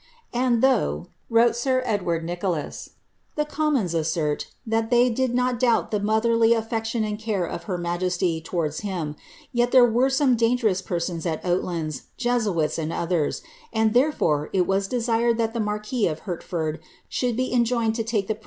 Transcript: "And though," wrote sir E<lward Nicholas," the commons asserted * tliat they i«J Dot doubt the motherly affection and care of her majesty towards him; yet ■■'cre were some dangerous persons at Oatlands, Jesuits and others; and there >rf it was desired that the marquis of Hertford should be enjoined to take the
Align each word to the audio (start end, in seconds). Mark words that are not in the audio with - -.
"And 0.33 0.63
though," 0.63 1.09
wrote 1.29 1.55
sir 1.55 1.83
E<lward 1.85 2.23
Nicholas," 2.23 2.89
the 3.37 3.45
commons 3.45 3.93
asserted 3.93 4.47
* 4.59 4.67
tliat 4.67 4.89
they 4.89 5.05
i«J 5.11 5.27
Dot 5.27 5.59
doubt 5.59 5.91
the 5.91 5.99
motherly 5.99 6.53
affection 6.55 7.03
and 7.03 7.19
care 7.19 7.45
of 7.45 7.65
her 7.65 7.77
majesty 7.77 8.41
towards 8.41 8.79
him; 8.79 9.15
yet 9.53 9.69
■■'cre 9.73 9.93
were 9.93 10.09
some 10.09 10.35
dangerous 10.35 10.81
persons 10.81 11.27
at 11.27 11.43
Oatlands, 11.45 12.05
Jesuits 12.17 12.79
and 12.79 12.91
others; 12.91 13.43
and 13.71 13.93
there 13.93 14.11
>rf 14.11 14.49
it 14.53 14.65
was 14.65 14.87
desired 14.87 15.37
that 15.37 15.53
the 15.53 15.59
marquis 15.59 16.07
of 16.07 16.21
Hertford 16.21 16.79
should 17.07 17.37
be 17.37 17.53
enjoined 17.53 17.93
to 17.93 18.03
take 18.03 18.25
the 18.27 18.35